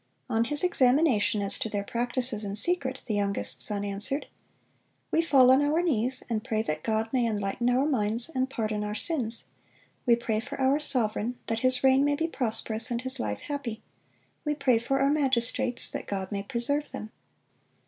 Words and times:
On 0.31 0.45
his 0.45 0.63
examination 0.63 1.43
as 1.43 1.59
to 1.59 1.69
their 1.69 1.83
practices 1.83 2.43
in 2.43 2.55
secret, 2.55 3.03
the 3.05 3.13
youngest 3.13 3.61
son 3.61 3.85
answered, 3.85 4.25
"We 5.11 5.21
fall 5.21 5.51
on 5.51 5.61
our 5.61 5.83
knees, 5.83 6.23
and 6.27 6.43
pray 6.43 6.63
that 6.63 6.81
God 6.81 7.13
may 7.13 7.27
enlighten 7.27 7.69
our 7.69 7.85
minds 7.85 8.27
and 8.27 8.49
pardon 8.49 8.83
our 8.83 8.95
sins; 8.95 9.49
we 10.07 10.15
pray 10.15 10.39
for 10.39 10.59
our 10.59 10.79
sovereign, 10.79 11.37
that 11.45 11.59
his 11.59 11.83
reign 11.83 12.03
may 12.03 12.15
be 12.15 12.27
prosperous 12.27 12.89
and 12.89 13.03
his 13.03 13.19
life 13.19 13.41
happy; 13.41 13.83
we 14.43 14.55
pray 14.55 14.79
for 14.79 14.99
our 14.99 15.11
magistrates, 15.11 15.87
that 15.91 16.07
God 16.07 16.31
may 16.31 16.41
preserve 16.41 16.91
them." 16.91 17.11